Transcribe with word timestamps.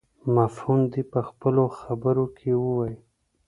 مفهوم 0.35 0.79
دې 0.91 1.01
په 1.11 1.19
خپلو 1.29 1.63
خبرو 1.79 2.25
کې 2.37 2.49
ووایي. 2.63 2.97